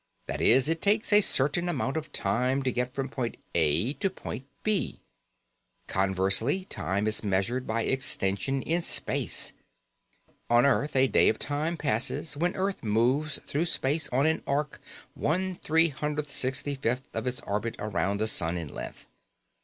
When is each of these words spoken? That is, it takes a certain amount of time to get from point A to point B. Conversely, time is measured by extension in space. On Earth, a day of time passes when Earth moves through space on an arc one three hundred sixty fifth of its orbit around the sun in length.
That 0.25 0.41
is, 0.41 0.67
it 0.67 0.81
takes 0.81 1.13
a 1.13 1.21
certain 1.21 1.69
amount 1.69 1.95
of 1.95 2.11
time 2.11 2.63
to 2.63 2.71
get 2.71 2.91
from 2.91 3.07
point 3.07 3.37
A 3.53 3.93
to 3.93 4.09
point 4.09 4.47
B. 4.63 4.99
Conversely, 5.85 6.65
time 6.65 7.05
is 7.05 7.23
measured 7.23 7.67
by 7.67 7.83
extension 7.83 8.63
in 8.63 8.81
space. 8.81 9.53
On 10.49 10.65
Earth, 10.65 10.95
a 10.95 11.05
day 11.07 11.29
of 11.29 11.37
time 11.37 11.77
passes 11.77 12.35
when 12.35 12.55
Earth 12.55 12.81
moves 12.81 13.37
through 13.45 13.65
space 13.65 14.09
on 14.09 14.25
an 14.25 14.41
arc 14.47 14.81
one 15.13 15.53
three 15.53 15.89
hundred 15.89 16.29
sixty 16.29 16.73
fifth 16.73 17.07
of 17.13 17.27
its 17.27 17.39
orbit 17.41 17.75
around 17.77 18.19
the 18.19 18.25
sun 18.27 18.57
in 18.57 18.73
length. 18.73 19.05